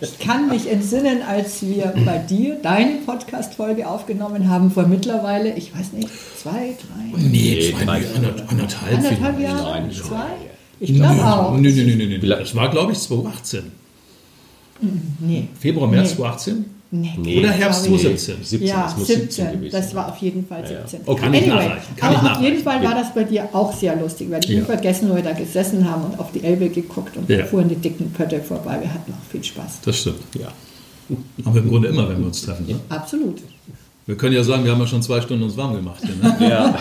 [0.00, 5.76] Ich kann mich entsinnen, als wir bei dir deine Podcast-Folge aufgenommen haben, vor mittlerweile, ich
[5.76, 6.08] weiß nicht,
[6.40, 9.40] zwei, drei, Nee, zwei, drei, anderthalb, anderthalb, anderthalb vielleicht.
[9.58, 9.80] Jahre?
[9.80, 10.49] Nein, zwei?
[10.80, 11.56] Ich glaube auch.
[11.58, 12.26] Nee, nee, nee, nee, nee.
[12.28, 13.64] Das war, glaube ich, 2018.
[15.20, 15.48] Nee.
[15.58, 16.16] Februar, März Nee.
[16.16, 16.64] 2018?
[16.92, 17.12] Nee.
[17.18, 17.38] Nee.
[17.38, 18.02] Oder Herbst Glaube ich.
[18.02, 18.44] 2017?
[18.44, 19.28] 17, ja, das muss 17.
[19.28, 19.94] 17 gewesen das sein.
[19.96, 20.80] war auf jeden Fall Ja, ja.
[20.88, 21.00] 17.
[21.06, 23.72] Oh, kann ich nachreichen, kann aber ich auf jeden Fall war das bei dir auch
[23.72, 24.58] sehr lustig, weil ich Ja.
[24.58, 27.38] nie vergessen, wo wir da gesessen haben und auf die Elbe geguckt und Ja.
[27.38, 28.78] da fuhren die dicken Pötte vorbei.
[28.80, 29.82] Wir hatten auch viel Spaß.
[29.84, 30.16] Das stimmt.
[30.36, 30.48] Ja.
[31.44, 32.66] Haben wir im Grunde immer, wenn wir uns treffen.
[32.66, 32.80] Ne?
[32.88, 33.40] Absolut.
[34.10, 36.02] Wir können ja sagen, wir haben ja schon zwei Stunden uns warm gemacht.
[36.02, 36.36] Hier, ne?
[36.50, 36.74] Ja.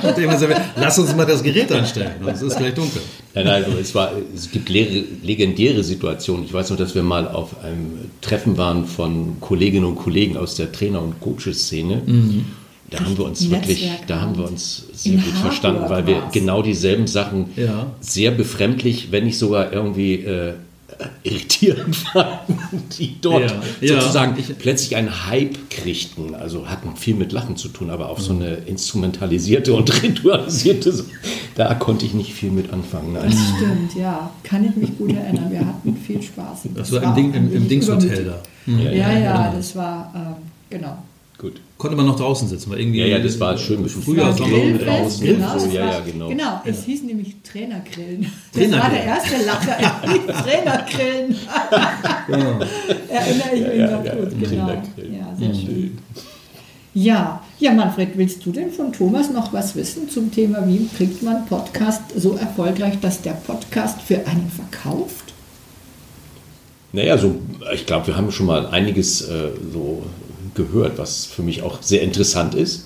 [0.76, 3.04] Lass uns mal das Gerät anstellen, es ist gleich dunkel.
[3.36, 6.46] Nein, nein, also es, war, es gibt leere, legendäre Situationen.
[6.46, 10.56] Ich weiß noch, dass wir mal auf einem Treffen waren von Kolleginnen und Kollegen aus
[10.56, 12.02] der Trainer- und Coaches-Szene.
[12.90, 16.22] Da haben wir uns wirklich, da haben wir uns sehr gut verstanden, Harburg weil wir
[16.24, 16.34] war's.
[16.34, 17.92] genau dieselben Sachen Ja.
[18.02, 20.54] sehr befremdlich, wenn nicht sogar irgendwie äh,
[21.24, 22.60] irritierend fanden,
[22.98, 24.02] die dort Ja, ja.
[24.02, 26.36] sozusagen plötzlich einen Hype kriegten.
[26.36, 31.06] Also hatten viel mit Lachen zu tun, aber auf so eine instrumentalisierte und ritualisierte,
[31.56, 33.14] da konnte ich nicht viel mit anfangen.
[33.14, 33.32] Nein.
[33.32, 34.32] Stimmt, ja.
[34.44, 35.52] Kann ich mich gut erinnern.
[35.52, 36.64] Wir hatten viel Spaß.
[36.76, 38.42] Das war im, Ding, auch im, im wenig Dingshotel da.
[38.72, 39.56] Ja, Ja, ja, ja, genau.
[39.58, 40.36] das war, ähm,
[40.70, 40.98] genau.
[41.38, 41.62] Gut.
[41.80, 43.00] Konnte man noch draußen sitzen, weil irgendwie.
[43.00, 45.60] Ja, ja, das war schön mit Früher Das so war Grillen mit Grillfest, draußen, genau,
[45.60, 46.28] so, ja, ja, genau.
[46.28, 48.24] Genau, es hieß nämlich Trainergrillen.
[48.24, 48.82] Das Trainergrillen.
[48.82, 49.78] war der erste Lacher.
[50.44, 51.36] Trainergrillen.
[53.08, 54.46] Erinnere ich mich ja, noch ja, gut, genau.
[54.46, 55.16] Trainergrillen.
[55.16, 55.98] Ja, sehr schön.
[56.94, 61.24] Ja, ja, Manfred, willst du denn von Thomas noch was wissen zum Thema, wie kriegt
[61.24, 65.34] man Podcast so erfolgreich, dass der Podcast für einen verkauft?
[66.92, 67.36] Naja, so,
[67.74, 70.04] ich glaube, wir haben schon mal einiges äh, so
[70.56, 72.86] gehört, was für mich auch sehr interessant ist,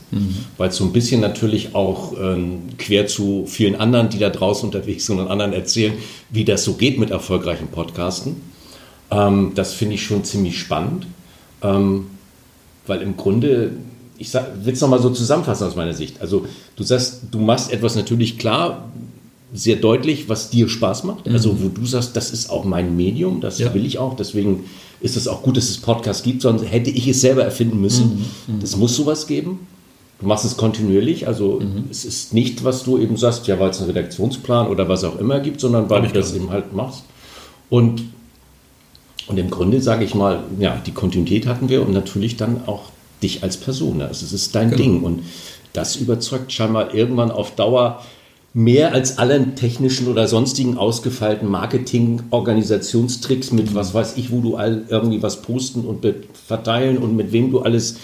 [0.58, 4.66] weil es so ein bisschen natürlich auch ähm, quer zu vielen anderen, die da draußen
[4.66, 5.94] unterwegs sind und anderen erzählen,
[6.30, 8.38] wie das so geht mit erfolgreichen Podcasten.
[9.12, 11.08] Ähm, das finde ich schon ziemlich spannend,
[11.62, 12.08] ähm,
[12.88, 13.72] weil im Grunde,
[14.18, 16.22] ich will es nochmal so zusammenfassen aus meiner Sicht.
[16.22, 16.46] Also
[16.76, 18.90] du sagst, du machst etwas natürlich klar,
[19.56, 21.28] sehr deutlich, was dir Spaß macht.
[21.28, 23.72] Also wo du sagst, das ist auch mein Medium, das Ja.
[23.76, 24.16] will ich auch.
[24.16, 24.64] Deswegen
[25.04, 28.26] ist es auch gut, dass es Podcast gibt, sonst hätte ich es selber erfinden müssen.
[28.60, 29.68] Das muss sowas geben.
[30.20, 31.62] Du machst es kontinuierlich, also
[31.92, 35.20] es ist nicht, was du eben sagst, ja, weil es einen Redaktionsplan oder was auch
[35.20, 37.04] immer gibt, sondern weil du das eben halt machst.
[37.70, 38.04] Und,
[39.28, 42.84] und im Grunde sage ich mal, ja, die Kontinuität hatten wir und natürlich dann auch
[43.22, 44.02] dich als Person.
[44.02, 44.82] Also es ist dein Genau.
[44.82, 45.24] Ding und
[45.74, 48.02] das überzeugt scheinbar irgendwann auf Dauer
[48.56, 54.84] mehr als allen technischen oder sonstigen ausgefeilten Marketing-Organisationstricks mit was weiß ich, wo du all
[54.90, 56.06] irgendwie was posten und
[56.48, 57.96] verteilen und mit wem du alles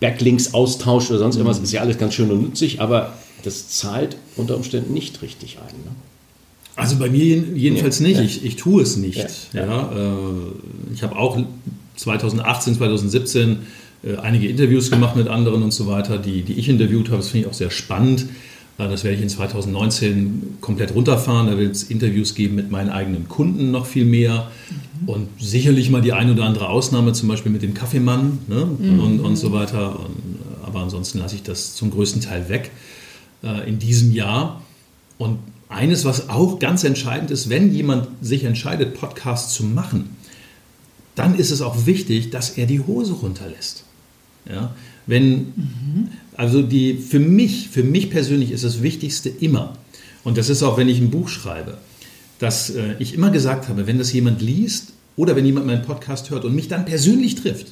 [0.00, 3.14] Backlinks austauscht oder sonst irgendwas, ist ja alles ganz schön und nützlich, aber
[3.44, 5.74] das zahlt unter Umständen nicht richtig ein.
[5.84, 5.90] Ne?
[6.74, 8.16] Also bei mir jeden- jedenfalls nicht.
[8.18, 8.22] Ja.
[8.22, 9.26] Ich, ich tue es nicht.
[9.54, 9.64] Ja.
[9.66, 9.92] Ja.
[9.92, 11.38] äh, ich habe auch
[11.96, 13.58] 2018, 2017
[14.04, 17.18] äh, einige Interviews gemacht mit anderen und so weiter, die, die ich interviewt habe.
[17.18, 18.26] Das finde ich auch sehr spannend.
[18.78, 21.46] Das werde ich in 2019 komplett runterfahren.
[21.46, 24.50] Da wird es Interviews geben mit meinen eigenen Kunden noch viel mehr.
[25.06, 28.64] Und sicherlich mal die ein oder andere Ausnahme, zum Beispiel mit dem Kaffeemann ne?
[28.64, 29.98] und, und so weiter.
[29.98, 30.16] Und,
[30.62, 32.70] aber ansonsten lasse ich das zum größten Teil weg
[33.42, 34.62] äh, in diesem Jahr.
[35.16, 40.16] Und eines, was auch ganz entscheidend ist, wenn jemand sich entscheidet, Podcasts zu machen,
[41.14, 43.84] dann ist es auch wichtig, dass er die Hose runterlässt.
[44.48, 44.74] Ja?
[45.06, 49.76] Wenn, also die, für mich, für mich persönlich ist das Wichtigste immer,
[50.24, 51.78] und das ist auch, wenn ich ein Buch schreibe,
[52.38, 56.30] dass äh, ich immer gesagt habe, wenn das jemand liest oder wenn jemand meinen Podcast
[56.30, 57.68] hört und mich dann persönlich trifft,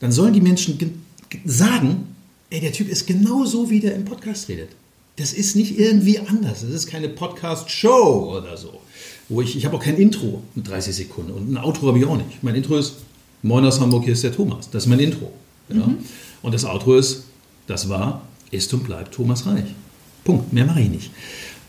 [0.00, 0.90] dann sollen die Menschen ge-
[1.30, 2.08] ge- sagen,
[2.50, 4.68] ey, der Typ ist genau so, wie der im Podcast redet.
[5.16, 6.60] Das ist nicht irgendwie anders.
[6.60, 8.80] Das ist keine Podcast-Show oder so.
[9.28, 12.04] Wo ich, ich habe auch kein Intro mit 30 Sekunden und ein Outro habe ich
[12.04, 12.42] auch nicht.
[12.42, 12.96] Mein Intro ist,
[13.42, 14.68] Moin aus Hamburg, hier ist der Thomas.
[14.70, 15.32] Das ist mein Intro.
[15.68, 15.88] Ja?
[16.42, 17.24] Und das Outro ist,
[17.66, 19.74] das war, ist und bleibt Thomas Reich.
[20.24, 20.52] Punkt.
[20.52, 21.10] Mehr mache ich nicht.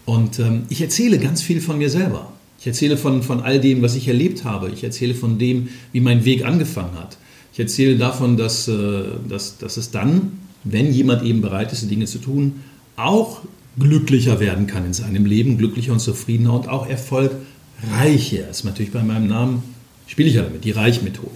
[0.06, 2.32] Und ähm, ich erzähle ganz viel von mir selber.
[2.60, 4.70] Ich erzähle von, von all dem, was ich erlebt habe.
[4.70, 7.18] Ich erzähle von dem, wie mein Weg angefangen hat.
[7.54, 11.88] Ich erzähle davon, dass, äh, dass, dass es dann, wenn jemand eben bereit ist, die
[11.88, 12.62] Dinge zu tun,
[12.96, 13.42] auch
[13.80, 18.44] glücklicher werden kann in seinem Leben, glücklicher und zufriedener und auch erfolgreicher.
[18.48, 19.64] Das ist natürlich bei meinem Namen,
[20.08, 21.32] spiele ich ja damit, die Reichmethode.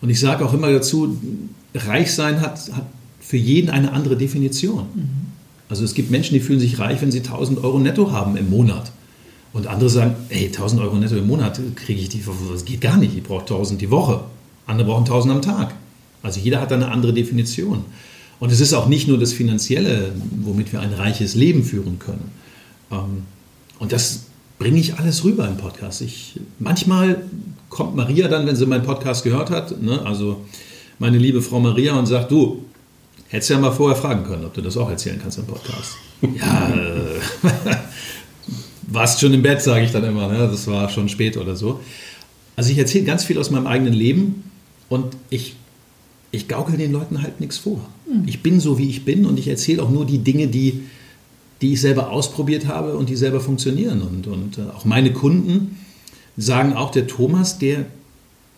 [0.00, 1.18] Und ich sage auch immer dazu,
[1.74, 2.86] reich sein hat, hat
[3.26, 4.86] für jeden eine andere Definition.
[5.68, 8.50] Also es gibt Menschen, die fühlen sich reich, wenn sie 1000 Euro netto haben im
[8.50, 8.92] Monat.
[9.52, 12.96] Und andere sagen, hey, 1000 Euro netto im Monat kriege ich die, das geht gar
[12.96, 14.20] nicht, ich brauche 1000 die Woche.
[14.66, 15.74] Andere brauchen 1000 am Tag.
[16.22, 17.84] Also jeder hat da eine andere Definition.
[18.40, 22.30] Und es ist auch nicht nur das Finanzielle, womit wir ein reiches Leben führen können.
[22.90, 23.22] Ähm,
[23.78, 24.24] Und das
[24.58, 26.02] bringe ich alles rüber im Podcast.
[26.02, 27.22] Ich, manchmal
[27.68, 30.42] kommt Maria dann, wenn sie meinen Podcast gehört hat, ne, also
[30.98, 32.64] meine liebe Frau Maria, und sagt, du,
[33.34, 35.96] hättest ja mal vorher fragen können, ob du das auch erzählen kannst im Podcast.
[36.22, 37.20] ja, äh,
[38.86, 40.28] warst schon im Bett, sage ich dann immer.
[40.28, 40.38] Ne?
[40.38, 41.80] Das war schon spät oder so.
[42.56, 44.50] Also ich erzähle ganz viel aus meinem eigenen Leben
[44.88, 45.56] und ich,
[46.30, 47.88] ich gaukel den Leuten halt nichts vor.
[48.08, 48.22] Mhm.
[48.26, 50.84] Ich bin so, wie ich bin und ich erzähle auch nur die Dinge, die,
[51.60, 54.02] die ich selber ausprobiert habe und die selber funktionieren.
[54.02, 55.78] Und, und äh, auch meine Kunden
[56.36, 57.86] sagen auch, der Thomas, der,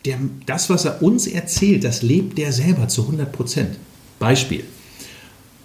[0.04, 3.76] der, das, was er uns erzählt, das lebt der selber zu 100 Prozent.
[4.18, 4.64] Beispiel.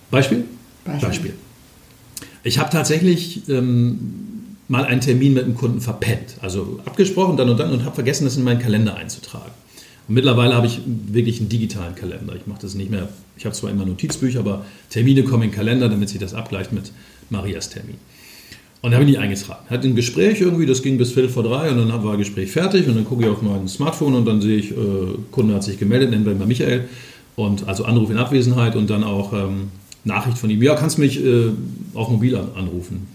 [0.09, 0.45] Beispiel?
[0.85, 1.09] Beispiel.
[1.09, 1.33] Beispiel.
[2.43, 3.99] Ich habe tatsächlich ähm,
[4.67, 6.37] mal einen Termin mit einem Kunden verpennt.
[6.41, 9.51] Also abgesprochen dann und dann und habe vergessen, das in meinen Kalender einzutragen.
[10.07, 12.35] Und mittlerweile habe ich wirklich einen digitalen Kalender.
[12.35, 15.55] Ich mache das nicht mehr, ich habe zwar immer Notizbücher, aber Termine kommen in den
[15.55, 16.91] Kalender, damit sich das abgleicht mit
[17.29, 17.95] Marias Termin.
[18.81, 19.69] Und da habe ich nicht eingetragen.
[19.69, 22.51] Hatte ein Gespräch irgendwie, das ging bis Viertel vor drei und dann war das Gespräch
[22.51, 24.75] fertig und dann gucke ich auf mein Smartphone und dann sehe ich, äh,
[25.29, 26.89] Kunde hat sich gemeldet, nennen wir ihn mal Michael.
[27.35, 29.69] Und also Anruf in Abwesenheit und dann auch ähm,
[30.03, 31.49] Nachricht von ihm, ja, kannst mich äh,
[31.93, 33.07] auf Mobil an, anrufen.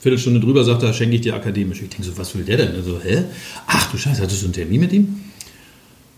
[0.00, 1.82] Viertelstunde drüber sagt er, schenke ich dir akademisch.
[1.82, 2.74] Ich denke so, was will der denn?
[2.74, 3.24] Also, hä?
[3.66, 5.16] Ach du Scheiße, hattest du einen Termin mit ihm?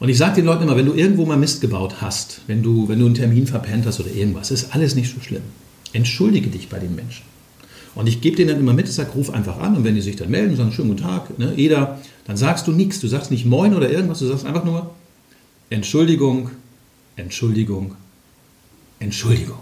[0.00, 2.88] Und ich sage den Leuten immer, wenn du irgendwo mal Mist gebaut hast, wenn du,
[2.88, 5.42] wenn du einen Termin verpennt hast oder irgendwas, ist alles nicht so schlimm.
[5.92, 7.24] Entschuldige dich bei den Menschen.
[7.94, 10.00] Und ich gebe denen dann immer mit, ich sage, ruf einfach an und wenn die
[10.00, 13.00] sich dann melden, sagen, schönen guten Tag, ne, Eda, dann sagst du nichts.
[13.00, 14.90] Du sagst nicht Moin oder irgendwas, du sagst einfach nur
[15.70, 16.50] Entschuldigung,
[17.16, 17.96] Entschuldigung,
[18.98, 19.58] Entschuldigung.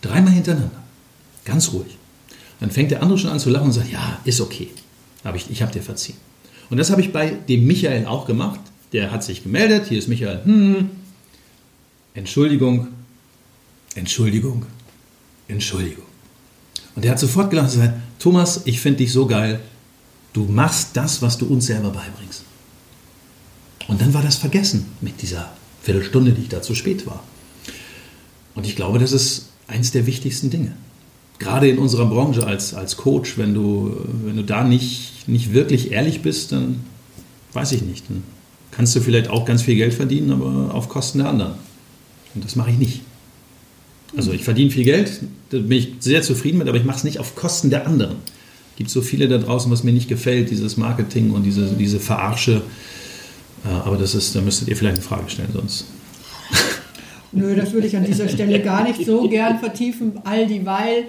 [0.00, 0.82] Dreimal hintereinander.
[1.44, 1.96] Ganz ruhig.
[2.60, 4.70] Dann fängt der andere schon an zu lachen und sagt, ja, ist okay.
[5.24, 6.16] Hab ich ich habe dir verziehen.
[6.70, 8.60] Und das habe ich bei dem Michael auch gemacht.
[8.92, 9.86] Der hat sich gemeldet.
[9.88, 10.44] Hier ist Michael.
[10.44, 10.90] Hm,
[12.14, 12.88] Entschuldigung,
[13.94, 14.66] Entschuldigung,
[15.46, 16.04] Entschuldigung.
[16.94, 19.60] Und der hat sofort gelacht und gesagt, Thomas, ich finde dich so geil.
[20.32, 22.42] Du machst das, was du uns selber beibringst.
[23.86, 27.22] Und dann war das vergessen mit dieser Viertelstunde, die ich da zu spät war.
[28.54, 30.72] Und ich glaube, das ist eins der wichtigsten Dinge
[31.38, 35.92] gerade in unserer Branche als, als Coach, wenn du, wenn du da nicht, nicht wirklich
[35.92, 36.80] ehrlich bist, dann
[37.52, 38.08] weiß ich nicht.
[38.08, 38.22] Dann
[38.70, 41.54] kannst du vielleicht auch ganz viel Geld verdienen, aber auf Kosten der anderen.
[42.34, 43.00] Und das mache ich nicht.
[44.16, 47.04] Also ich verdiene viel Geld, da bin ich sehr zufrieden mit, aber ich mache es
[47.04, 48.16] nicht auf Kosten der anderen.
[48.72, 52.00] Es gibt so viele da draußen, was mir nicht gefällt, dieses Marketing und diese, diese
[52.00, 52.62] Verarsche.
[53.68, 55.84] Äh, aber das ist, da müsstet ihr vielleicht eine Frage stellen, sonst.
[57.32, 61.04] Nö, das würde ich an dieser Stelle gar nicht so gern vertiefen, all dieweil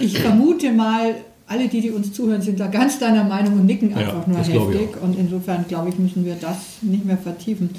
[0.00, 1.14] ich vermute mal,
[1.46, 4.38] alle, die, die uns zuhören, sind da ganz deiner Meinung und nicken einfach ja, nur
[4.38, 5.02] heftig.
[5.02, 7.70] Und insofern, glaube ich, müssen wir das nicht mehr vertiefen.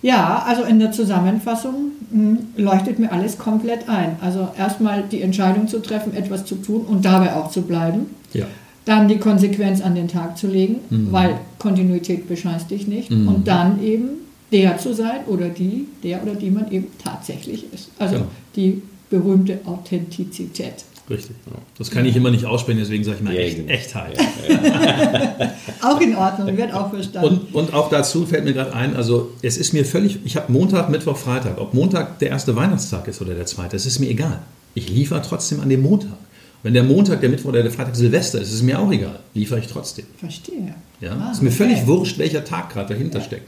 [0.00, 4.16] Ja, also in der Zusammenfassung mh, hm, leuchtet mir alles komplett ein.
[4.20, 8.06] Also erstmal die Entscheidung zu treffen, etwas zu tun und dabei auch zu bleiben.
[8.32, 8.46] Ja.
[8.88, 11.12] Dann die Konsequenz an den Tag zu legen, mhm.
[11.12, 13.10] weil Kontinuität bescheißt dich nicht.
[13.10, 13.28] Mhm.
[13.28, 14.08] Und dann eben
[14.50, 17.90] der zu sein oder die, der oder die man eben tatsächlich ist.
[17.98, 18.28] Also genau.
[18.56, 20.84] die berühmte Authentizität.
[21.10, 21.36] Richtig.
[21.76, 23.72] Das kann ich immer nicht aussprechen, deswegen sage ich mal ja, echt, genau.
[23.72, 24.18] Echtheit.
[25.82, 27.40] auch in Ordnung, wird auch verstanden.
[27.52, 30.50] Und, und auch dazu fällt mir gerade ein, also es ist mir völlig, ich habe
[30.50, 34.08] Montag, Mittwoch, Freitag, ob Montag der erste Weihnachtstag ist oder der zweite, es ist mir
[34.08, 34.40] egal.
[34.72, 36.16] Ich liefere trotzdem an dem Montag.
[36.62, 39.20] Wenn der Montag, der Mittwoch oder der Freitag Silvester ist, ist es mir auch egal.
[39.34, 40.06] Liefere ich trotzdem.
[40.16, 40.74] Verstehe.
[41.00, 41.12] Ja?
[41.12, 41.58] Ah, ist mir okay.
[41.58, 43.24] völlig wurscht, welcher Tag gerade dahinter ja.
[43.24, 43.46] steckt.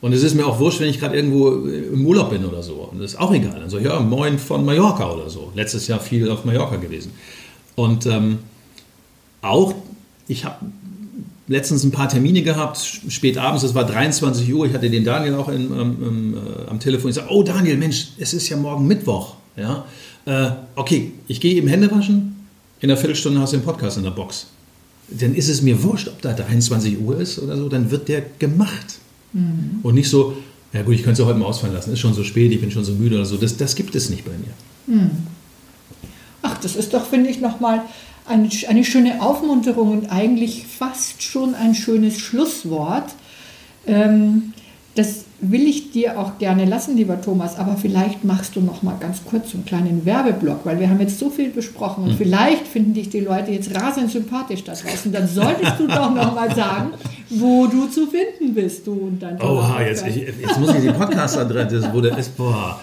[0.00, 2.88] Und es ist mir auch wurscht, wenn ich gerade irgendwo im Urlaub bin oder so.
[2.90, 3.60] Und das ist auch egal.
[3.60, 5.52] Dann so, ja, moin von Mallorca oder so.
[5.54, 7.12] Letztes Jahr viel auf Mallorca gewesen.
[7.76, 8.38] Und ähm,
[9.42, 9.74] auch,
[10.26, 10.56] ich habe
[11.48, 15.34] letztens ein paar Termine gehabt, spät abends, es war 23 Uhr, ich hatte den Daniel
[15.34, 17.10] auch in, ähm, äh, am Telefon.
[17.10, 19.34] Ich sage, oh Daniel, Mensch, es ist ja morgen Mittwoch.
[19.56, 19.84] Ja?
[20.24, 22.39] Äh, okay, ich gehe eben Hände waschen,
[22.80, 24.46] in einer Viertelstunde hast du den Podcast in der Box.
[25.08, 28.22] Dann ist es mir wurscht, ob da 23 Uhr ist oder so, dann wird der
[28.38, 28.98] gemacht.
[29.32, 29.80] Mhm.
[29.82, 30.36] Und nicht so,
[30.72, 32.70] ja gut, ich könnte es heute mal ausfallen lassen, ist schon so spät, ich bin
[32.70, 33.36] schon so müde oder so.
[33.36, 34.96] Das, das gibt es nicht bei mir.
[35.00, 35.10] Mhm.
[36.42, 37.82] Ach, das ist doch, finde ich, nochmal
[38.26, 43.10] eine, eine schöne Aufmunterung und eigentlich fast schon ein schönes Schlusswort.
[43.86, 44.52] Ähm,
[44.94, 48.96] das will ich dir auch gerne lassen, lieber Thomas, aber vielleicht machst du noch mal
[48.98, 52.16] ganz kurz einen kleinen Werbeblock, weil wir haben jetzt so viel besprochen und hm.
[52.18, 55.12] vielleicht finden dich die Leute jetzt rasend sympathisch da draußen.
[55.12, 56.90] Dann solltest du doch noch mal sagen,
[57.30, 61.90] wo du zu finden bist, du und dein Oha, jetzt, jetzt muss ich die Podcast-Adresse,
[61.92, 62.80] wo der ist, boah.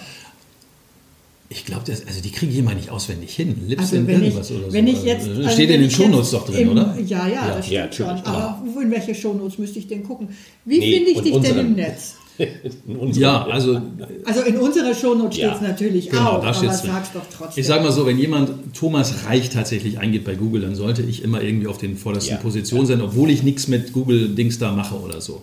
[1.50, 3.56] Ich glaube, also die kriege ich immer nicht auswendig hin.
[3.68, 4.74] Lips also in irgendwas ich, oder so.
[4.74, 6.98] Wenn ich jetzt, also steht in den Shownotes doch drin, im, oder?
[7.06, 8.08] Ja, ja, ja, das stimmt ja, schon.
[8.08, 10.30] Aber in welche Shownotes müsste ich denn gucken?
[10.66, 12.16] Wie nee, finde ich dich denn im Netz?
[13.14, 13.82] ja, also.
[14.26, 17.62] Also in unserer Shownote steht es ja, natürlich genau, auch, da aber sag's doch trotzdem.
[17.62, 21.24] Ich sage mal so, wenn jemand Thomas Reich tatsächlich eingeht bei Google, dann sollte ich
[21.24, 24.96] immer irgendwie auf den vordersten ja, Positionen sein, obwohl ich nichts mit Google-Dings da mache
[24.96, 25.42] oder so.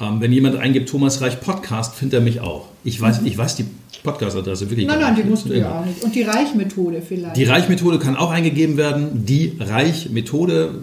[0.00, 2.68] Ähm, wenn jemand eingibt Thomas Reich Podcast, findet er mich auch.
[2.84, 3.26] Ich weiß, mhm.
[3.26, 3.66] ich weiß die
[4.02, 6.02] Podcast-Adresse wirklich Nein, nein, die musst du ja auch nicht.
[6.04, 7.36] Und die Reichmethode vielleicht.
[7.36, 9.24] Die Reichmethode kann auch eingegeben werden.
[9.26, 10.74] Die Reichmethode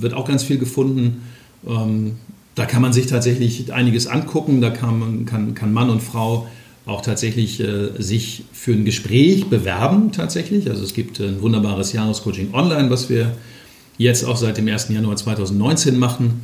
[0.00, 1.22] wird auch ganz viel gefunden.
[1.66, 2.16] Ähm,
[2.54, 4.60] da kann man sich tatsächlich einiges angucken.
[4.60, 6.48] Da kann, kann, kann Mann und Frau
[6.84, 10.68] auch tatsächlich äh, sich für ein Gespräch bewerben tatsächlich.
[10.68, 13.36] Also es gibt ein wunderbares Jahrescoaching online, was wir
[13.98, 14.88] jetzt auch seit dem 1.
[14.88, 16.42] Januar 2019 machen.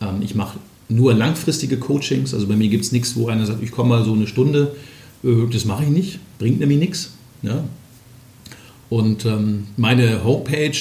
[0.00, 0.58] Ähm, ich mache
[0.96, 2.34] nur langfristige Coachings.
[2.34, 4.74] Also bei mir gibt es nichts, wo einer sagt, ich komme mal so eine Stunde.
[5.24, 7.12] Äh, das mache ich nicht, bringt nämlich nichts.
[7.42, 7.64] Ja.
[8.88, 10.76] Und ähm, meine Homepage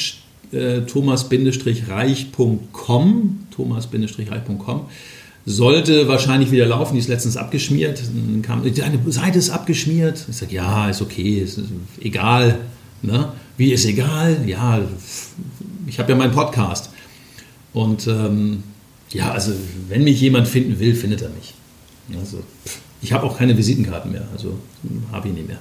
[0.52, 4.82] äh, thomas-reich.com, thomas-reich.com,
[5.46, 6.94] sollte wahrscheinlich wieder laufen.
[6.94, 8.02] Die ist letztens abgeschmiert.
[8.14, 10.26] Dann kam, deine Seite ist abgeschmiert.
[10.30, 11.60] Ich sage, ja, ist okay, ist
[12.02, 12.60] egal.
[13.02, 13.32] Ne?
[13.58, 14.44] Wie ist egal?
[14.46, 14.82] Ja,
[15.88, 16.92] ich habe ja meinen Podcast.
[17.74, 18.64] Und ähm,
[19.12, 19.52] ja, also
[19.90, 21.54] wenn mich jemand finden will, findet er mich.
[22.20, 22.44] Also
[23.02, 24.58] ich habe auch keine Visitenkarten mehr, also
[25.12, 25.60] habe ich nicht mehr.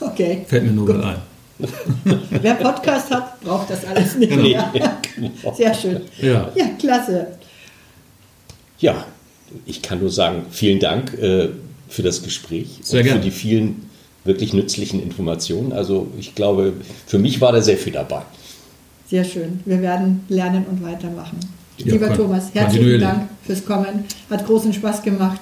[0.00, 0.44] Okay.
[0.46, 1.22] Fällt mir nur mal ein.
[2.30, 4.72] Wer Podcast hat, braucht das alles nicht mehr.
[5.56, 6.00] Sehr schön.
[6.20, 6.50] Ja.
[6.54, 7.28] ja, klasse.
[8.78, 9.06] Ja,
[9.66, 11.50] ich kann nur sagen, vielen Dank äh,
[11.88, 13.18] für das Gespräch Sehr und gern.
[13.18, 13.90] für die vielen
[14.24, 15.72] wirklich nützlichen Informationen.
[15.72, 16.72] Also ich glaube,
[17.06, 18.22] für mich war da sehr viel dabei.
[19.08, 19.60] Sehr schön.
[19.64, 21.38] Wir werden lernen und weitermachen.
[21.84, 23.00] Ja, Lieber Thomas, herzlichen.
[23.00, 24.04] Dank fürs Kommen.
[24.30, 25.40] Hat großen Spaß gemacht.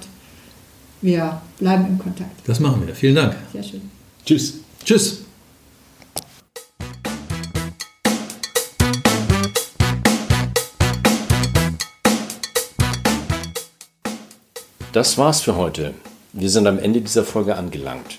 [1.02, 2.30] Wir bleiben im Kontakt.
[2.46, 2.94] Das machen wir.
[2.94, 3.36] Vielen Dank.
[3.52, 3.82] Sehr schön.
[4.24, 4.54] Tschüss.
[4.84, 5.20] Tschüss.
[14.92, 15.94] Das war's für heute.
[16.32, 18.18] Wir sind am Ende dieser Folge angelangt.